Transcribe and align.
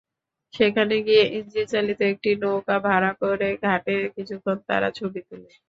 সেখানে 0.53 0.95
গিয়ে 1.07 1.23
ইঞ্জিনচালিত 1.37 1.99
একটি 2.11 2.29
নৌকা 2.41 2.75
ভাড়া 2.85 3.11
করে 3.21 3.49
ঘাটে 3.63 3.95
কিছুক্ষণ 4.15 4.57
তারা 4.69 4.89
ছবি 4.97 5.19
তুলে। 5.27 5.49